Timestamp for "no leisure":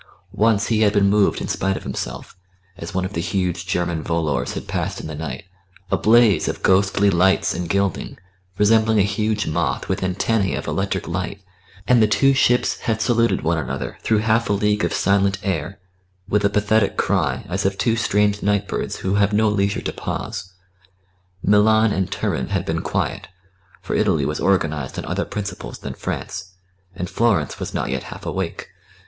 19.33-19.81